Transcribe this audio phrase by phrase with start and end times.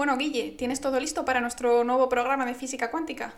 [0.00, 3.34] Bueno, Guille, ¿tienes todo listo para nuestro nuevo programa de física cuántica?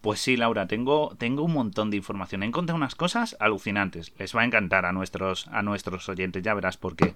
[0.00, 2.42] Pues sí, Laura, tengo, tengo un montón de información.
[2.42, 4.10] He encontrado unas cosas alucinantes.
[4.16, 7.12] Les va a encantar a nuestros, a nuestros oyentes, ya verás por qué.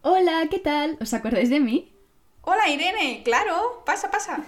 [0.00, 0.96] Hola, ¿qué tal?
[0.98, 1.92] ¿Os acordáis de mí?
[2.40, 4.42] Hola, Irene, claro, pasa, pasa.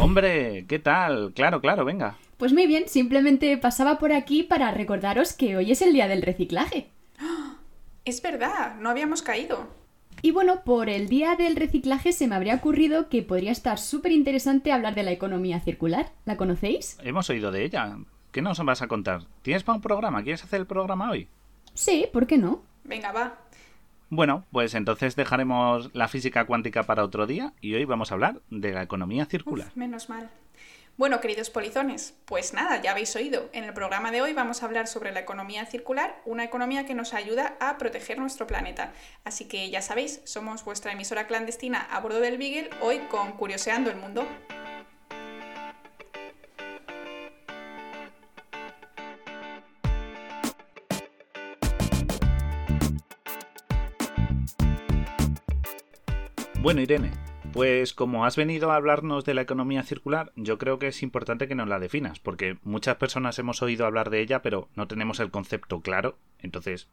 [0.00, 1.32] Hombre, ¿qué tal?
[1.32, 2.16] Claro, claro, venga.
[2.38, 6.22] Pues muy bien, simplemente pasaba por aquí para recordaros que hoy es el día del
[6.22, 6.90] reciclaje.
[8.04, 9.79] Es verdad, no habíamos caído.
[10.22, 14.12] Y bueno, por el día del reciclaje se me habría ocurrido que podría estar súper
[14.12, 16.12] interesante hablar de la economía circular.
[16.26, 16.98] ¿La conocéis?
[17.02, 17.96] Hemos oído de ella.
[18.30, 19.22] ¿Qué nos vas a contar?
[19.42, 20.22] ¿Tienes para un programa?
[20.22, 21.28] ¿Quieres hacer el programa hoy?
[21.74, 22.62] Sí, ¿por qué no?
[22.84, 23.38] Venga, va.
[24.10, 28.40] Bueno, pues entonces dejaremos la física cuántica para otro día y hoy vamos a hablar
[28.50, 29.68] de la economía circular.
[29.68, 30.28] Uf, menos mal.
[31.00, 33.48] Bueno, queridos polizones, pues nada, ya habéis oído.
[33.54, 36.92] En el programa de hoy vamos a hablar sobre la economía circular, una economía que
[36.92, 38.92] nos ayuda a proteger nuestro planeta.
[39.24, 43.88] Así que ya sabéis, somos vuestra emisora clandestina a bordo del Beagle, hoy con Curioseando
[43.88, 44.28] el Mundo.
[56.60, 57.10] Bueno, Irene,
[57.52, 61.48] pues como has venido a hablarnos de la economía circular, yo creo que es importante
[61.48, 65.20] que nos la definas, porque muchas personas hemos oído hablar de ella, pero no tenemos
[65.20, 66.16] el concepto claro.
[66.38, 66.88] Entonces,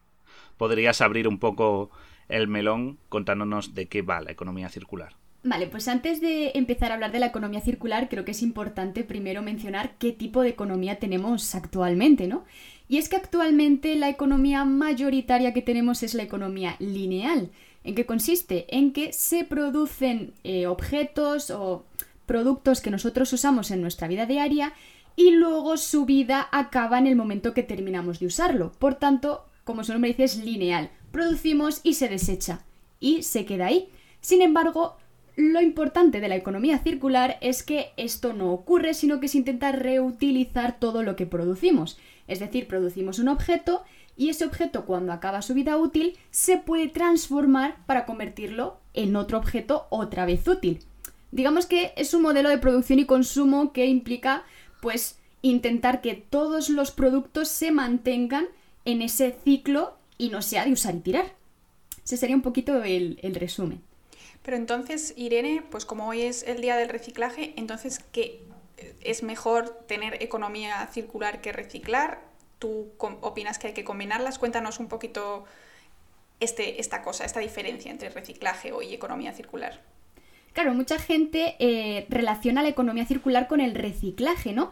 [0.58, 1.92] ¿podrías abrir un poco
[2.28, 5.14] el melón contándonos de qué va la economía circular?
[5.44, 9.04] Vale, pues antes de empezar a hablar de la economía circular, creo que es importante
[9.04, 12.44] primero mencionar qué tipo de economía tenemos actualmente, ¿no?
[12.90, 17.52] Y es que actualmente la economía mayoritaria que tenemos es la economía lineal.
[17.88, 18.66] ¿En qué consiste?
[18.68, 21.86] En que se producen eh, objetos o
[22.26, 24.74] productos que nosotros usamos en nuestra vida diaria
[25.16, 28.74] y luego su vida acaba en el momento que terminamos de usarlo.
[28.78, 30.90] Por tanto, como su nombre dice, es lineal.
[31.14, 32.60] Producimos y se desecha.
[33.00, 33.88] Y se queda ahí.
[34.20, 34.98] Sin embargo,
[35.38, 39.72] lo importante de la economía circular es que esto no ocurre, sino que se intenta
[39.72, 41.98] reutilizar todo lo que producimos.
[42.28, 43.84] Es decir, producimos un objeto
[44.18, 49.38] y ese objeto cuando acaba su vida útil se puede transformar para convertirlo en otro
[49.38, 50.80] objeto otra vez útil.
[51.32, 54.44] Digamos que es un modelo de producción y consumo que implica
[54.82, 58.48] pues intentar que todos los productos se mantengan
[58.86, 61.34] en ese ciclo y no sea de usar y tirar.
[62.04, 63.82] Ese sería un poquito el, el resumen.
[64.42, 68.42] Pero entonces, Irene, pues como hoy es el día del reciclaje, entonces, ¿qué
[69.02, 72.27] es mejor tener economía circular que reciclar?
[72.60, 74.40] ¿Tú opinas que hay que combinarlas?
[74.40, 75.46] Cuéntanos un poquito
[76.40, 79.82] este, esta cosa, esta diferencia entre reciclaje y economía circular.
[80.54, 84.72] Claro, mucha gente eh, relaciona la economía circular con el reciclaje, ¿no?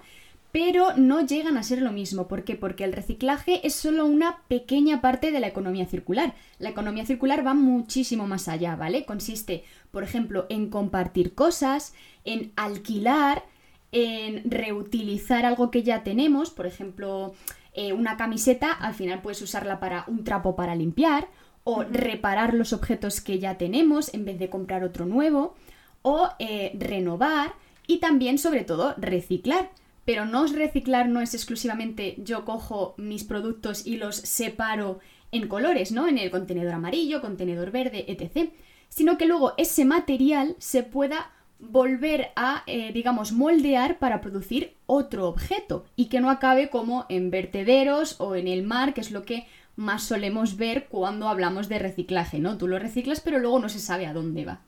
[0.51, 2.27] Pero no llegan a ser lo mismo.
[2.27, 2.55] ¿Por qué?
[2.55, 6.33] Porque el reciclaje es solo una pequeña parte de la economía circular.
[6.59, 9.05] La economía circular va muchísimo más allá, ¿vale?
[9.05, 11.93] Consiste, por ejemplo, en compartir cosas,
[12.23, 13.43] en alquilar,
[13.91, 17.35] en reutilizar algo que ya tenemos, por ejemplo,
[17.75, 21.27] eh, una camiseta, al final puedes usarla para un trapo para limpiar,
[21.63, 25.55] o reparar los objetos que ya tenemos en vez de comprar otro nuevo,
[26.03, 27.53] o eh, renovar
[27.87, 29.71] y también, sobre todo, reciclar.
[30.05, 34.99] Pero no es reciclar no es exclusivamente yo cojo mis productos y los separo
[35.31, 36.07] en colores, ¿no?
[36.07, 38.51] En el contenedor amarillo, contenedor verde, etc.
[38.87, 45.27] Sino que luego ese material se pueda volver a, eh, digamos, moldear para producir otro
[45.27, 49.23] objeto y que no acabe como en vertederos o en el mar, que es lo
[49.23, 52.57] que más solemos ver cuando hablamos de reciclaje, ¿no?
[52.57, 54.61] Tú lo reciclas pero luego no se sabe a dónde va.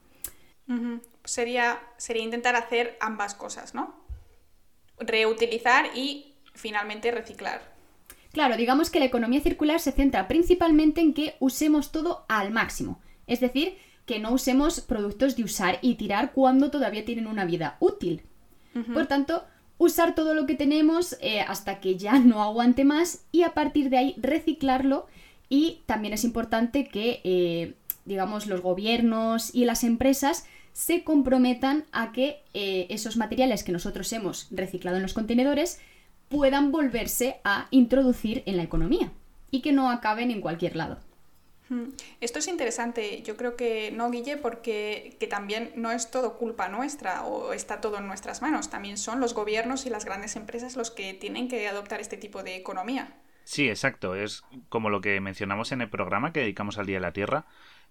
[1.24, 3.94] sería, sería intentar hacer ambas cosas, ¿no?
[4.98, 7.62] Reutilizar y finalmente reciclar.
[8.32, 13.00] Claro, digamos que la economía circular se centra principalmente en que usemos todo al máximo.
[13.26, 13.78] Es decir,
[14.08, 18.22] que no usemos productos de usar y tirar cuando todavía tienen una vida útil.
[18.94, 19.44] Por tanto,
[19.76, 23.90] usar todo lo que tenemos eh, hasta que ya no aguante más y a partir
[23.90, 25.08] de ahí reciclarlo
[25.50, 27.74] y también es importante que, eh,
[28.06, 34.10] digamos, los gobiernos y las empresas se comprometan a que eh, esos materiales que nosotros
[34.14, 35.80] hemos reciclado en los contenedores
[36.30, 39.12] puedan volverse a introducir en la economía
[39.50, 40.98] y que no acaben en cualquier lado.
[42.20, 46.68] Esto es interesante, yo creo que no, Guille, porque que también no es todo culpa
[46.68, 50.76] nuestra o está todo en nuestras manos, también son los gobiernos y las grandes empresas
[50.76, 53.16] los que tienen que adoptar este tipo de economía.
[53.44, 57.00] Sí, exacto, es como lo que mencionamos en el programa que dedicamos al Día de
[57.00, 57.46] la Tierra,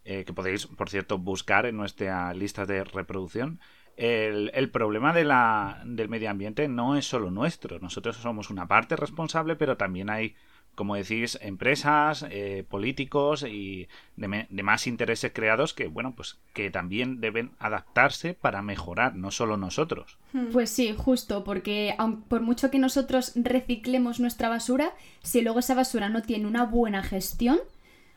[0.05, 3.59] eh, que podéis, por cierto, buscar en nuestra lista de reproducción.
[3.95, 8.67] El, el problema de la, del medio ambiente no es solo nuestro, nosotros somos una
[8.67, 10.35] parte responsable, pero también hay
[10.77, 17.49] como decís, empresas, eh, políticos y demás intereses creados que, bueno, pues que también deben
[17.57, 20.19] adaptarse para mejorar, no solo nosotros.
[20.33, 20.49] Hmm.
[20.53, 21.95] Pues sí, justo, porque
[22.27, 24.93] por mucho que nosotros reciclemos nuestra basura,
[25.23, 27.57] si luego esa basura no tiene una buena gestión,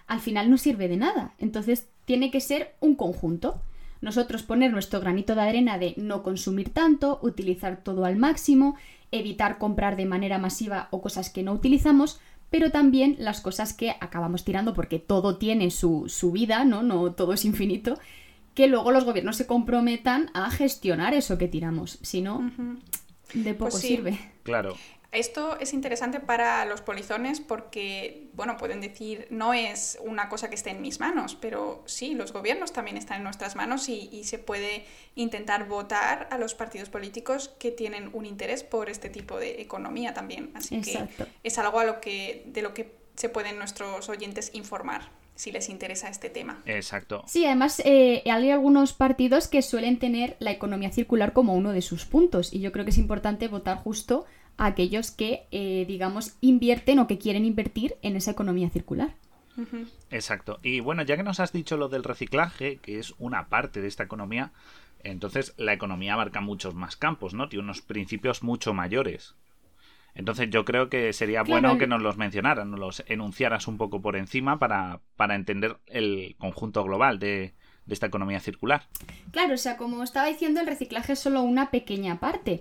[0.07, 1.33] al final no sirve de nada.
[1.39, 3.63] Entonces tiene que ser un conjunto.
[4.03, 8.77] Nosotros poner nuestro granito de arena de no consumir tanto, utilizar todo al máximo,
[9.13, 12.21] evitar comprar de manera masiva o cosas que no utilizamos,
[12.51, 16.83] pero también las cosas que acabamos tirando porque todo tiene su, vida, ¿no?
[16.83, 17.99] No todo es infinito,
[18.55, 22.51] que luego los gobiernos se comprometan a gestionar eso que tiramos, si no,
[23.33, 24.19] de poco pues sirve.
[24.43, 24.77] Claro.
[25.13, 30.55] Esto es interesante para los polizones porque, bueno, pueden decir, no es una cosa que
[30.55, 34.39] esté en mis manos, pero sí, los gobiernos también están en nuestras manos y, se
[34.39, 34.85] puede
[35.17, 40.15] intentar votar a los partidos políticos que tienen un interés por este tipo de economía
[40.15, 40.53] también.
[40.55, 41.09] Así que
[41.43, 45.11] es algo a lo que, de lo que se pueden nuestros oyentes informar
[45.41, 46.63] si les interesa este tema.
[46.67, 47.25] Exacto.
[47.27, 51.81] Sí, además eh, hay algunos partidos que suelen tener la economía circular como uno de
[51.81, 54.27] sus puntos y yo creo que es importante votar justo
[54.61, 59.15] a aquellos que, eh, digamos, invierten o que quieren invertir en esa economía circular.
[60.11, 60.59] Exacto.
[60.63, 63.89] Y bueno, ya que nos has dicho lo del reciclaje, que es una parte de
[63.89, 64.53] esta economía,
[65.03, 67.49] entonces la economía abarca muchos más campos, ¿no?
[67.49, 69.35] Tiene unos principios mucho mayores.
[70.15, 74.03] Entonces yo creo que sería bueno que nos los mencionaras, nos los enunciaras un poco
[74.03, 77.55] por encima para, para entender el conjunto global de,
[77.87, 78.89] de esta economía circular.
[79.31, 82.61] Claro, o sea, como estaba diciendo, el reciclaje es solo una pequeña parte.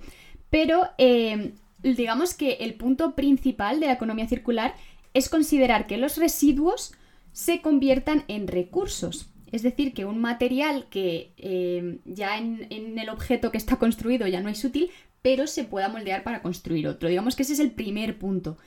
[0.50, 1.54] Pero eh,
[1.84, 4.76] digamos que el punto principal de la economía circular
[5.14, 6.94] es considerar que los residuos
[7.32, 9.30] se conviertan en recursos.
[9.52, 14.42] Es decir, que un material que eh, ya en, el objeto que está construido ya
[14.42, 14.92] no es útil,
[15.22, 17.10] pero se pueda moldear para construir otro.
[17.10, 18.58] Digamos que ese es el primer punto.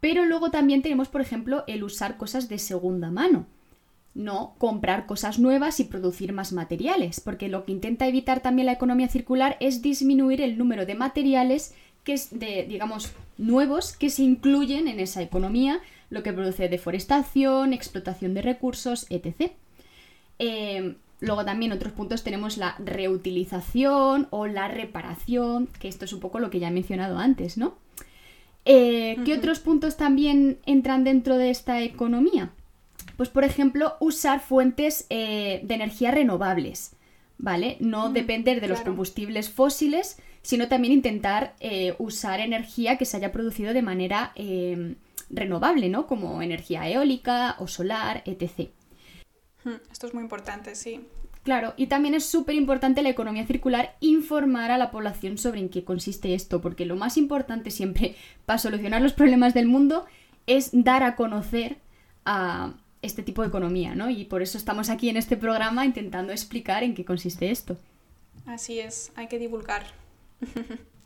[0.00, 3.46] Pero luego también tenemos, por ejemplo, el usar cosas de segunda mano.
[4.14, 8.72] No comprar cosas nuevas y producir más materiales, porque lo que intenta evitar también la
[8.72, 11.74] economía circular es disminuir el número de materiales
[12.06, 17.72] que es de, digamos, nuevos que se incluyen en esa economía, lo que produce deforestación,
[17.72, 19.52] explotación de recursos, etc.
[20.38, 26.20] Eh, luego también otros puntos tenemos la reutilización o la reparación, que esto es un
[26.20, 27.74] poco lo que ya he mencionado antes, ¿no?
[28.64, 32.52] Eh, ¿Qué otros puntos también entran dentro de esta economía?
[33.16, 36.92] Pues por ejemplo, usar fuentes eh, de energía renovables,
[37.38, 37.78] ¿vale?
[37.80, 43.32] No depender de los combustibles fósiles, sino también intentar eh, usar energía que se haya
[43.32, 44.94] producido de manera em,
[45.28, 46.06] renovable, ¿no?
[46.06, 48.70] Como energía eólica o solar, etc.
[49.64, 51.00] Hmm, esto es muy importante, sí.
[51.42, 55.68] Claro, y también es súper importante la economía circular informar a la población sobre en
[55.68, 58.14] qué consiste esto, porque lo más importante siempre
[58.46, 60.06] para solucionar los problemas del mundo
[60.46, 61.78] es dar a conocer
[62.24, 64.10] a este tipo de economía, ¿no?
[64.10, 67.76] Y por eso estamos aquí en este programa intentando explicar en qué consiste esto.
[68.46, 70.05] Así es, hay que divulgar.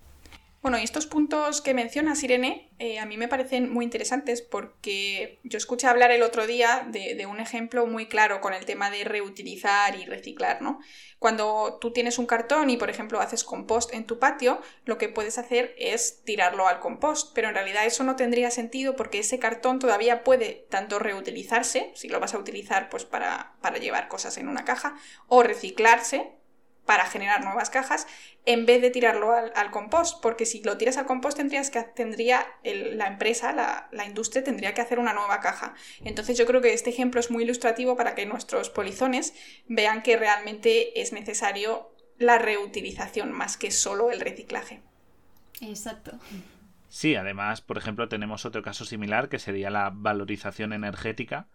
[0.62, 5.40] Bueno, y estos puntos que mencionas, Irene, eh, a mí me parecen muy interesantes porque
[5.42, 9.04] yo escuché hablar el otro día de, un ejemplo muy claro con el tema de
[9.04, 10.78] reutilizar y reciclar, ¿no?
[11.18, 15.08] Cuando tú tienes un cartón y, por ejemplo, haces compost en tu patio, lo que
[15.08, 19.38] puedes hacer es tirarlo al compost, pero en realidad eso no tendría sentido porque ese
[19.38, 24.36] cartón todavía puede tanto reutilizarse, si lo vas a utilizar pues para, para llevar cosas
[24.36, 24.94] en una caja,
[25.26, 26.32] o reciclarse,
[26.86, 28.06] para generar nuevas cajas
[28.46, 32.46] en vez de tirarlo al, compost, porque si lo tiras al compost tendrías que, tendría
[32.64, 35.74] la empresa, la, la, industria tendría que hacer una nueva caja.
[36.04, 39.34] Entonces yo creo que este ejemplo es muy ilustrativo para que nuestros polizones
[39.66, 44.82] vean que realmente es necesario la reutilización más que solo el reciclaje.
[45.60, 46.18] Exacto.
[46.88, 51.48] Sí, además, por ejemplo, tenemos otro caso similar que sería la valorización energética,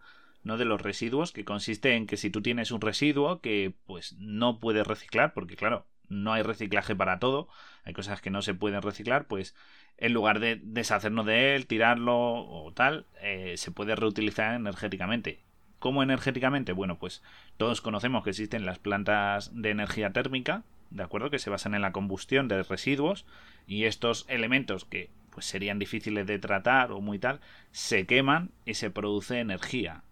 [0.46, 0.56] ¿no?
[0.56, 4.60] de los residuos, que consiste en que si tú tienes un residuo que pues no
[4.60, 7.48] puedes reciclar, porque claro, no hay reciclaje para todo,
[7.84, 9.56] hay cosas que no se pueden reciclar, pues
[9.98, 15.40] en lugar de deshacernos de él, tirarlo o tal, eh, se puede reutilizar energéticamente.
[15.80, 16.72] ¿Cómo energéticamente?
[16.72, 17.24] Bueno, pues
[17.56, 21.28] todos conocemos que existen las plantas de energía térmica, ¿de acuerdo?
[21.28, 23.26] Que se basan en la combustión de residuos
[23.66, 27.40] y estos elementos que pues serían difíciles de tratar o muy tal,
[27.72, 30.04] se queman y se produce energía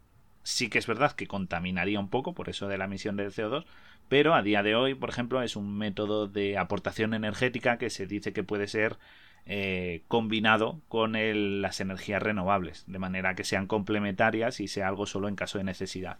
[0.44, 3.64] sí que es verdad que contaminaría un poco, por eso de la emisión de CO2,
[4.08, 8.06] pero a día de hoy, por ejemplo, es un método de aportación energética que se
[8.06, 8.98] dice que puede ser
[9.46, 11.14] eh, combinado con
[11.62, 15.64] las energías renovables, de manera que sean complementarias y sea algo solo en caso de
[15.64, 16.18] necesidad.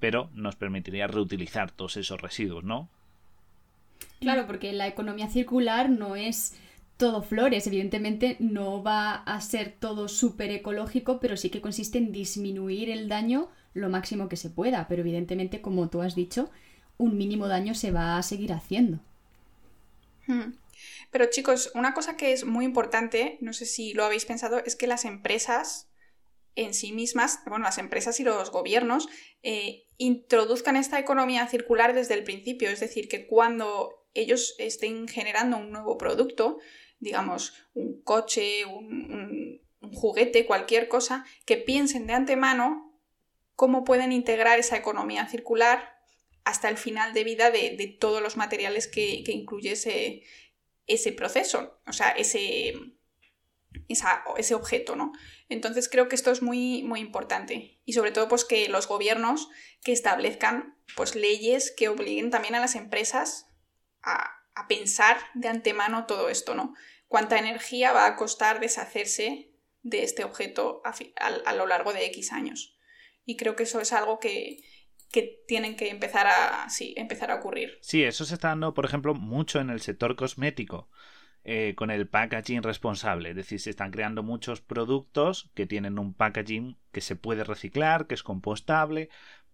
[0.00, 2.88] Pero nos permitiría reutilizar todos esos residuos, ¿no?
[4.20, 6.56] Claro, porque la economía circular no es
[7.02, 7.66] todo flores.
[7.66, 13.08] Evidentemente no va a ser todo súper ecológico, pero sí que consiste en disminuir el
[13.08, 14.86] daño lo máximo que se pueda.
[14.86, 16.48] Pero evidentemente, como tú has dicho,
[16.98, 19.00] un mínimo daño se va a seguir haciendo.
[20.28, 20.52] Hmm.
[21.10, 24.76] Pero chicos, una cosa que es muy importante, no sé si lo habéis pensado, es
[24.76, 25.88] que las empresas
[26.54, 29.08] en sí mismas, bueno, las empresas y los gobiernos,
[29.42, 32.70] eh, introduzcan esta economía circular desde el principio.
[32.70, 36.58] Es decir, que cuando ellos estén generando un nuevo producto,
[37.02, 39.60] digamos, un coche, un,
[39.92, 42.98] juguete, cualquier cosa, que piensen de antemano
[43.56, 46.00] cómo pueden integrar esa economía circular
[46.44, 50.22] hasta el final de vida de, todos los materiales que, que incluye ese,
[50.86, 52.74] ese proceso, o sea, ese,
[53.88, 55.12] ese objeto, ¿no?
[55.48, 59.48] Entonces creo que esto es muy, muy importante y sobre todo pues que los gobiernos
[59.84, 63.48] que establezcan pues leyes que obliguen también a las empresas
[64.02, 66.74] a, pensar de antemano todo esto, ¿no?
[67.12, 69.52] Cuánta energía va a costar deshacerse
[69.82, 72.74] de este objeto a, lo largo de X años.
[73.26, 74.62] Y creo que eso es algo que,
[75.10, 77.78] que tienen que empezar a, sí, empezar a ocurrir.
[77.82, 80.88] Sí, eso se está dando, por ejemplo, mucho en el sector cosmético.
[81.44, 83.30] Eh, con el packaging responsable.
[83.30, 88.06] Es decir, se están creando muchos productos que tienen un packaging que se puede reciclar,
[88.06, 89.10] que es compostable,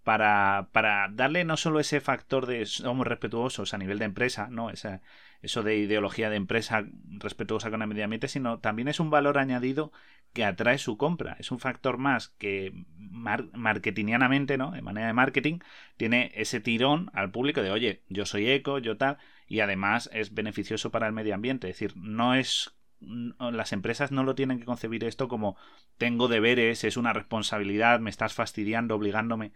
[0.08, 4.70] para, para darle no solo ese factor de somos respetuosos a nivel de empresa, ¿no?
[4.70, 5.02] Esa,
[5.42, 6.86] eso de ideología de empresa
[7.18, 9.92] respetuosa con el medio ambiente, sino también es un valor añadido
[10.32, 11.36] que atrae su compra.
[11.38, 14.70] Es un factor más que marketingianamente, ¿no?
[14.70, 15.58] De manera de marketing,
[15.98, 20.32] tiene ese tirón al público de, oye, yo soy eco, yo tal, y además es
[20.32, 21.68] beneficioso para el medio ambiente.
[21.68, 25.56] Es decir, no es las empresas no lo tienen que concebir esto como
[25.98, 29.52] tengo deberes, es una responsabilidad, me estás fastidiando, obligándome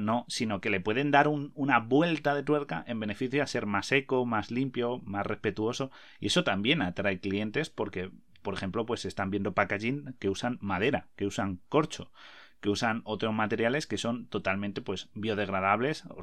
[0.00, 3.92] no, sino que le pueden dar una vuelta de tuerca en beneficio a ser más
[3.92, 5.90] eco, más limpio, más respetuoso.
[6.18, 8.10] Y eso también atrae clientes porque
[8.46, 12.12] por ejemplo, pues están viendo packaging que usan madera, que usan corcho,
[12.60, 16.20] que usan otros materiales que son totalmente pues biodegradables o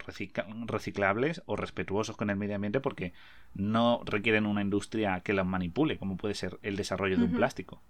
[0.66, 3.14] reciclables o respetuosos con el medio ambiente porque
[3.54, 7.82] no requieren una industria que los manipule, como puede ser el desarrollo de un plástico.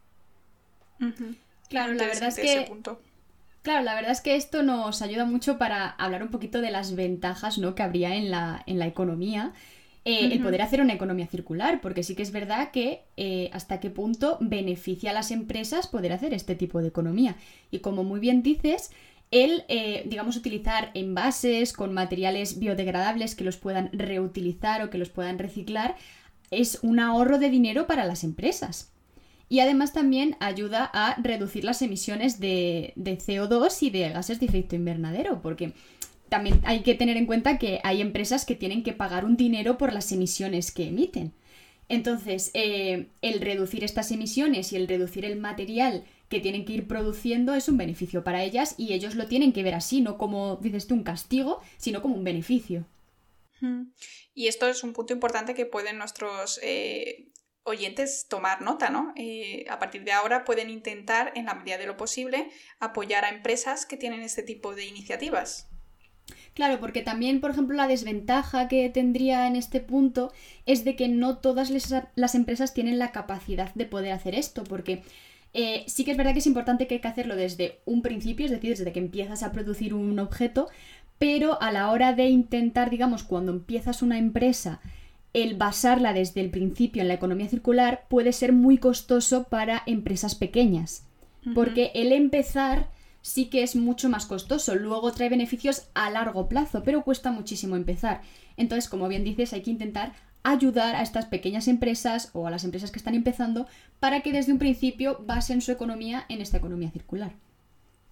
[1.69, 2.71] Claro, la verdad es que
[3.63, 6.95] Claro, la verdad es que esto nos ayuda mucho para hablar un poquito de las
[6.95, 7.75] ventajas ¿no?
[7.75, 9.53] que habría en la, en la economía
[10.05, 13.79] eh, el poder hacer una economía circular, porque sí que es verdad que eh, hasta
[13.79, 17.37] qué punto beneficia a las empresas poder hacer este tipo de economía.
[17.71, 18.91] Y como muy bien dices,
[19.31, 25.09] el, eh, digamos, utilizar envases con materiales biodegradables que los puedan reutilizar o que los
[25.09, 25.95] puedan reciclar
[26.51, 28.91] es un ahorro de dinero para las empresas.
[29.47, 34.47] Y además también ayuda a reducir las emisiones de, de CO2 y de gases de
[34.47, 35.73] efecto invernadero, porque
[36.33, 39.77] también hay que tener en cuenta que hay empresas que tienen que pagar un dinero
[39.77, 41.31] por las emisiones que emiten.
[41.89, 46.87] Entonces, eh, el reducir estas emisiones y el reducir el material que tienen que ir
[46.87, 50.55] produciendo es un beneficio para ellas y ellos lo tienen que ver así, no como,
[50.55, 52.87] dices tú, un castigo, sino como un beneficio.
[54.33, 57.29] Y esto es un punto importante que pueden nuestros eh,
[57.61, 59.13] oyentes tomar nota, ¿no?
[59.15, 62.49] Eh, a partir de ahora pueden intentar, en la medida de lo posible,
[62.79, 65.69] apoyar a empresas que tienen este tipo de iniciativas.
[66.53, 70.31] Claro, porque también, por ejemplo, la desventaja que tendría en este punto
[70.65, 71.71] es de que no todas
[72.15, 75.01] las empresas tienen la capacidad de poder hacer esto, porque
[75.53, 78.45] eh, sí que es verdad que es importante que hay que hacerlo desde un principio,
[78.45, 80.67] es decir, desde que empiezas a producir un objeto,
[81.17, 84.79] pero a la hora de intentar, digamos, cuando empiezas una empresa,
[85.33, 90.35] el basarla desde el principio en la economía circular puede ser muy costoso para empresas
[90.35, 91.05] pequeñas,
[91.55, 92.89] porque el empezar
[93.23, 94.75] sí que es mucho más costoso.
[94.75, 98.21] Luego trae beneficios a largo plazo, pero cuesta muchísimo empezar.
[98.57, 100.13] Entonces, como bien dices, hay que intentar
[100.43, 103.65] ayudar a estas pequeñas empresas o a las empresas que están empezando
[103.99, 107.33] para que desde un principio basen su economía en esta economía circular.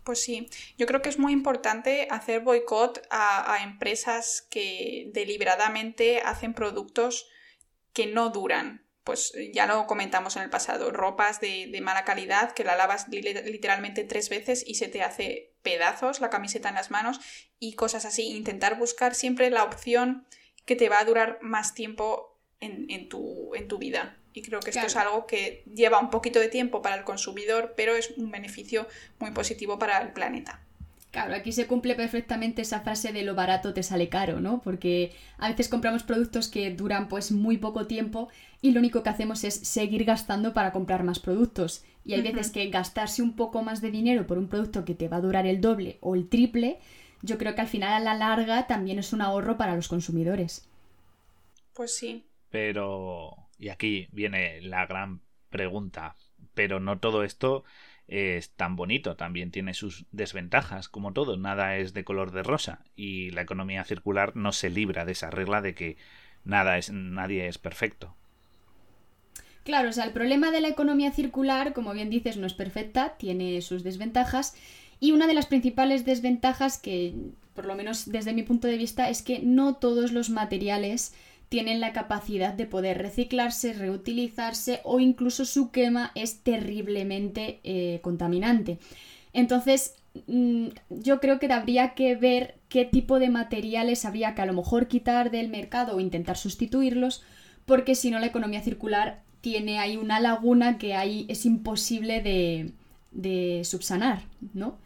[0.06, 0.50] Pues sí,
[0.80, 7.28] yo creo que es muy importante hacer boicot a, a empresas que deliberadamente hacen productos
[7.94, 12.64] que no duran, pues ya lo comentamos en el pasado, ropas de, mala calidad que
[12.64, 17.20] la lavas literalmente tres veces y se te hace pedazos la camiseta en las manos
[17.60, 18.28] y cosas así.
[18.28, 20.28] Intentar buscar siempre la opción
[20.66, 24.18] que te va a durar más tiempo en, tu, en tu, vida.
[24.34, 27.74] Y creo que esto es algo que lleva un poquito de tiempo para el consumidor,
[27.76, 30.64] pero es un beneficio muy positivo para el planeta.
[31.12, 34.62] Claro, aquí se cumple perfectamente esa frase de lo barato te sale caro, ¿no?
[34.62, 38.30] Porque a veces compramos productos que duran pues muy poco tiempo
[38.62, 41.84] y lo único que hacemos es seguir gastando para comprar más productos.
[42.06, 45.10] Y hay veces que gastarse un poco más de dinero por un producto que te
[45.10, 46.80] va a durar el doble o el triple,
[47.22, 50.66] yo creo que al final a la larga también es un ahorro para los consumidores.
[51.74, 52.26] Pues sí.
[52.50, 56.16] Pero Y aquí viene la gran pregunta.
[56.54, 57.64] Pero no todo esto
[58.08, 62.84] es tan bonito, también tiene sus desventajas, como todo, nada es de color de rosa
[62.96, 65.98] y la economía circular no se libra de esa regla de que
[66.44, 68.16] nada es nadie es perfecto.
[69.64, 73.16] Claro, o sea, el problema de la economía circular, como bien dices, no es perfecta,
[73.18, 74.56] tiene sus desventajas
[75.00, 77.14] y una de las principales desventajas que,
[77.54, 81.14] por lo menos desde mi punto de vista, es que no todos los materiales
[81.52, 88.80] tienen la capacidad de poder reciclarse, reutilizarse o incluso su quema es terriblemente eh, contaminante.
[89.34, 89.96] Entonces,
[90.28, 94.54] mm, yo creo que habría que ver qué tipo de materiales habría que a lo
[94.54, 97.22] mejor quitar del mercado o intentar sustituirlos,
[97.66, 102.72] porque si no la economía circular tiene ahí una laguna que ahí es imposible de,
[103.12, 104.22] de subsanar,
[104.54, 104.78] ¿no?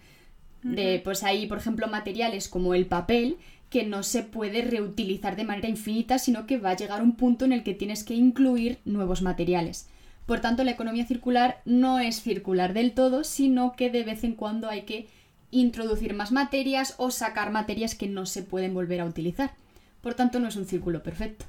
[0.64, 3.38] De, pues hay, por ejemplo, materiales como el papel
[3.70, 7.46] que no se puede reutilizar de manera infinita, sino que va a llegar un punto
[7.46, 9.88] en el que tienes que incluir nuevos materiales.
[10.26, 14.34] Por tanto, la economía circular no es circular del todo, sino que de vez en
[14.34, 15.08] cuando hay que
[15.52, 19.54] introducir más materias o sacar materias que no se pueden volver a utilizar.
[20.02, 21.46] Por tanto, no es un círculo perfecto.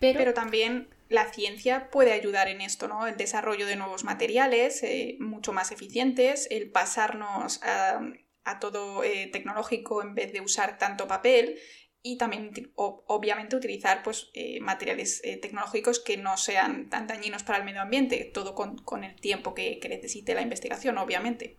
[0.00, 3.06] Pero, también la ciencia puede ayudar en esto, ¿no?
[3.06, 8.00] El desarrollo de nuevos materiales eh, mucho más eficientes, el pasarnos a
[8.46, 11.58] a todo eh, tecnológico en vez de usar tanto papel
[12.02, 17.58] y también obviamente utilizar pues, eh, materiales eh, tecnológicos que no sean tan dañinos para
[17.58, 21.56] el medio ambiente, todo con, el tiempo que, necesite la investigación, obviamente.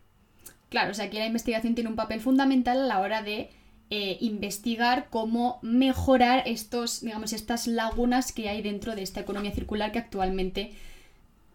[0.70, 3.50] Claro, o sea, aquí la investigación tiene un papel fundamental a la hora de
[3.90, 10.00] investigar cómo mejorar estos, digamos, estas lagunas que hay dentro de esta economía circular que
[10.00, 10.74] actualmente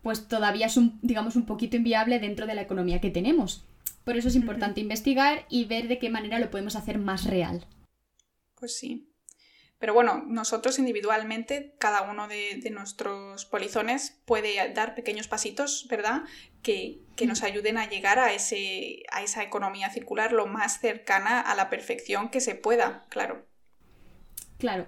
[0.02, 3.64] pues todavía es un, digamos, un poquito inviable dentro de la economía que tenemos.
[4.04, 7.66] Por eso es importante investigar y ver de qué manera lo podemos hacer más real.
[8.56, 9.08] Pues sí.
[9.78, 16.22] Pero bueno, nosotros individualmente, cada uno de, nuestros polizones puede dar pequeños pasitos, ¿verdad?
[16.62, 21.54] Que, nos ayuden a llegar a, ese, a esa economía circular lo más cercana a
[21.54, 23.44] la perfección que se pueda, claro.
[24.58, 24.86] Claro.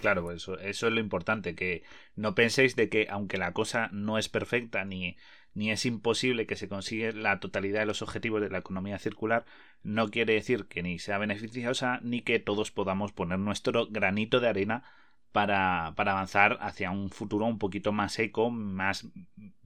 [0.00, 1.82] Claro, eso, eso es lo importante, que
[2.16, 5.16] no penséis de que aunque la cosa no es perfecta ni,
[5.54, 9.44] ni es imposible que se consiga la totalidad de los objetivos de la economía circular,
[9.82, 14.48] no quiere decir que ni sea beneficiosa ni que todos podamos poner nuestro granito de
[14.48, 14.84] arena
[15.32, 19.08] para, para avanzar hacia un futuro un poquito más eco, más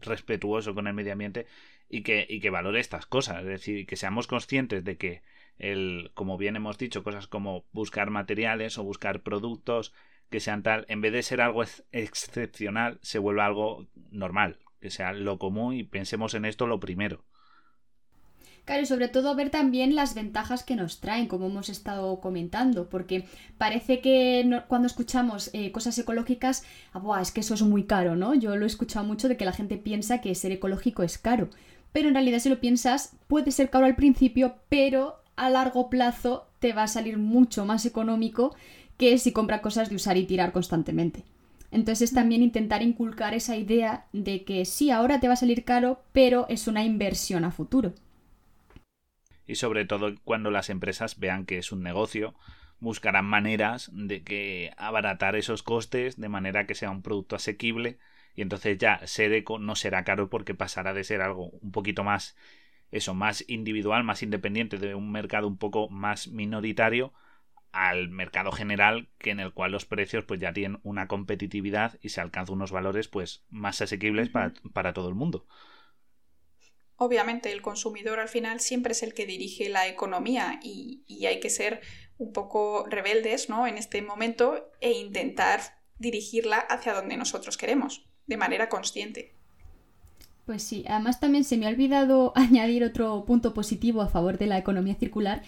[0.01, 1.47] respetuoso con el medio ambiente
[1.89, 3.41] y que, y que valore estas cosas.
[3.41, 5.23] Es decir, que seamos conscientes de que
[5.59, 9.95] el, como bien hemos dicho, cosas como buscar materiales o buscar productos
[10.31, 15.15] que sean tal, en vez de ser algo excepcional, se vuelva algo normal, que sea
[15.15, 17.25] lo común y pensemos en esto lo primero.
[18.67, 22.91] Claro, y sobre todo ver también las ventajas que nos traen, como hemos estado comentando,
[22.91, 23.25] porque
[23.57, 28.35] parece que cuando escuchamos eh, cosas ecológicas, ah, es que eso es muy caro, ¿no?
[28.35, 31.49] Yo lo he escuchado mucho de que la gente piensa que ser ecológico es caro,
[31.93, 36.47] pero en realidad si lo piensas puede ser caro al principio, pero a largo plazo
[36.59, 38.55] te va a salir mucho más económico
[38.99, 41.25] que si compra cosas de usar y tirar constantemente.
[41.75, 45.65] Entonces es también intentar inculcar esa idea de que sí, ahora te va a salir
[45.65, 47.95] caro, pero es una inversión a futuro.
[49.45, 52.37] Y sobre todo cuando las empresas vean que es un negocio,
[52.79, 57.99] buscarán maneras de que abaratar esos costes de manera que sea un producto asequible
[58.37, 62.05] y entonces ya ser eco no será caro porque pasará de ser algo un poquito
[62.05, 62.37] más
[62.93, 67.13] eso, más individual, más independiente de un mercado un poco más minoritario
[67.75, 72.11] al mercado general que en el cual los precios pues ya tienen una competitividad y
[72.11, 75.47] se alcanzan unos valores pues más asequibles para, todo el mundo.
[76.97, 81.41] Obviamente el consumidor al final siempre es el que dirige la economía y, y hay
[81.41, 81.81] que ser
[82.17, 83.67] un poco rebeldes ¿no?
[83.67, 85.61] en este momento e intentar
[85.99, 89.35] dirigirla hacia donde nosotros queremos, de manera consciente.
[90.47, 94.47] Pues sí, además también se me ha olvidado añadir otro punto positivo a favor de
[94.47, 95.43] la economía circular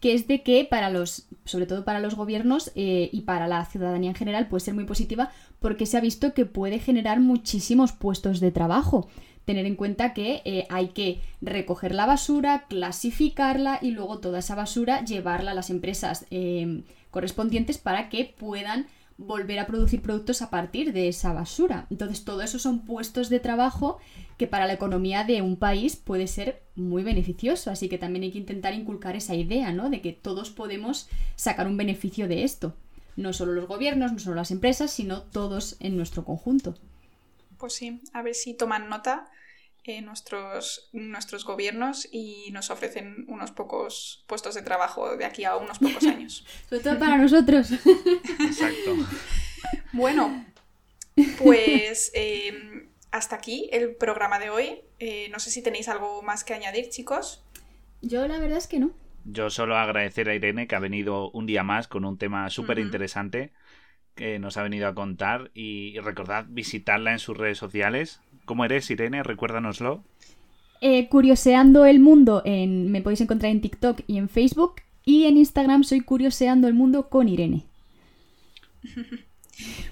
[0.00, 3.64] que es de que para los, sobre todo para los gobiernos eh, y para la
[3.66, 7.92] ciudadanía en general, puede ser muy positiva porque se ha visto que puede generar muchísimos
[7.92, 9.08] puestos de trabajo.
[9.44, 14.54] Tener en cuenta que eh, hay que recoger la basura, clasificarla y luego toda esa
[14.54, 18.86] basura llevarla a las empresas eh, correspondientes para que puedan
[19.20, 21.86] volver a producir productos a partir de esa basura.
[21.90, 23.98] Entonces, todo eso son puestos de trabajo
[24.38, 27.70] que para la economía de un país puede ser muy beneficioso.
[27.70, 29.90] Así que también hay que intentar inculcar esa idea, ¿no?
[29.90, 32.74] De que todos podemos sacar un beneficio de esto.
[33.16, 36.74] No solo los gobiernos, no solo las empresas, sino todos en nuestro conjunto.
[37.58, 39.26] Pues sí, a ver si toman nota
[39.98, 45.56] eh, nuestros, nuestros gobiernos y nos ofrecen unos pocos puestos de trabajo de aquí a
[45.56, 46.44] unos pocos años.
[46.68, 47.72] Sobre todo para nosotros.
[47.72, 48.96] Exacto.
[49.92, 50.44] Bueno,
[51.38, 54.80] Pues em, hasta aquí el programa de hoy.
[54.98, 57.44] Eh, no sé si tenéis algo más que añadir, chicos.
[58.02, 58.92] Yo la verdad es que no.
[59.24, 62.78] Yo solo agradecer a Irene que ha venido un día más con un tema súper
[62.78, 63.52] interesante
[64.14, 68.20] que nos ha venido a contar y recordad visitarla en sus redes sociales.
[68.50, 69.22] ¿Cómo eres, Irene?
[69.22, 70.02] Recuérdanoslo.
[70.80, 75.36] Eh, curioseando el mundo en, me podéis encontrar en TikTok y en Facebook y en
[75.36, 77.64] Instagram soy curioseando el mundo con Irene.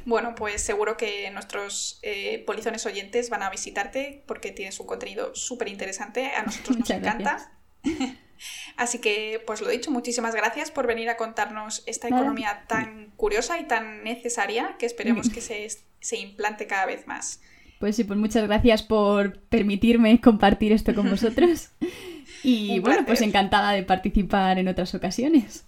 [0.07, 5.35] Bueno, pues seguro que nuestros eh, polizones oyentes van a visitarte porque tienes un contenido
[5.35, 6.33] súper interesante.
[6.35, 7.53] A nosotros nos encanta.
[8.77, 13.61] Así que, pues lo dicho, muchísimas gracias por venir a contarnos esta economía tan curiosa
[13.61, 15.69] y tan necesaria que esperemos que se,
[16.01, 17.41] se implante cada vez más.
[17.79, 21.71] Pues sí, pues muchas gracias por permitirme compartir esto con vosotros.
[22.45, 25.67] Y bueno, pues encantada de participar en otras ocasiones.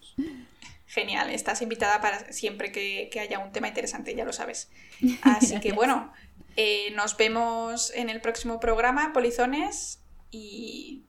[0.87, 4.70] Genial, estás invitada para siempre que, haya un tema interesante, ya lo sabes.
[5.23, 6.12] Así que bueno,
[6.57, 11.05] eh, nos vemos en el próximo programa, Polizones, y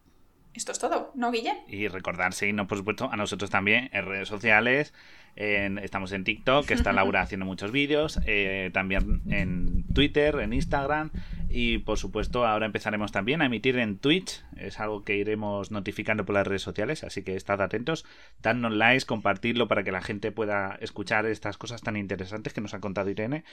[0.53, 1.63] esto es todo, ¿no, Guille?
[1.67, 4.93] Y recordar seguirnos, por supuesto, a nosotros también en redes sociales.
[5.35, 11.11] Estamos en TikTok, que está Laura haciendo muchos vídeos, eh, también en Twitter, en Instagram
[11.51, 16.25] y por supuesto ahora empezaremos también a emitir en Twitch, es algo que iremos notificando
[16.25, 18.05] por las redes sociales, así que estad atentos,
[18.41, 22.73] dadnos likes, compartirlo para que la gente pueda escuchar estas cosas tan interesantes que nos
[22.73, 23.43] ha contado Irene.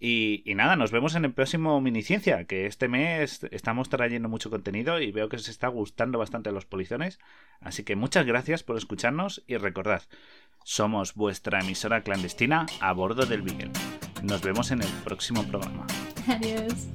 [0.00, 5.00] Y, nada, nos vemos en el próximo Miniciencia, que este mes estamos trayendo mucho contenido
[5.00, 7.18] y veo que os está gustando bastante de los polizones.
[7.60, 10.02] Así que muchas gracias por escucharnos y recordad,
[10.64, 13.70] somos vuestra emisora clandestina a bordo del Beagle.
[14.22, 15.86] Nos vemos en el próximo programa.
[16.28, 16.88] Adiós.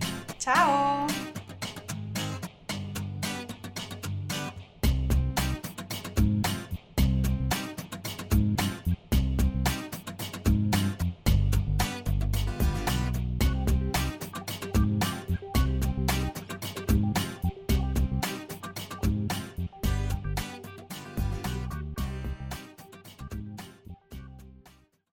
[0.47, 1.26] Tchau!